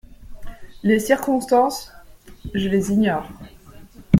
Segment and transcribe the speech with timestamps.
[0.81, 1.91] Les circonstances…
[2.55, 3.29] je les ignore.